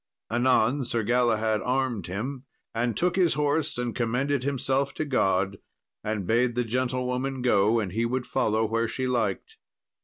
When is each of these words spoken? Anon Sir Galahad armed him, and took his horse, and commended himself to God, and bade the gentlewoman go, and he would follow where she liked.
Anon 0.31 0.83
Sir 0.83 1.03
Galahad 1.03 1.61
armed 1.63 2.07
him, 2.07 2.45
and 2.73 2.97
took 2.97 3.15
his 3.15 3.35
horse, 3.35 3.77
and 3.77 3.93
commended 3.95 4.43
himself 4.43 4.95
to 4.95 5.05
God, 5.05 5.59
and 6.03 6.25
bade 6.25 6.55
the 6.55 6.63
gentlewoman 6.63 7.43
go, 7.43 7.79
and 7.79 7.91
he 7.91 8.03
would 8.07 8.25
follow 8.25 8.65
where 8.65 8.87
she 8.87 9.05
liked. 9.05 9.59